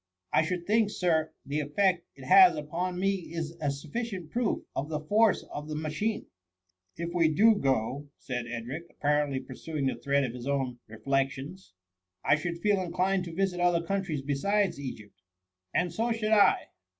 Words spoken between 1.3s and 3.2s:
the effect it has had upon me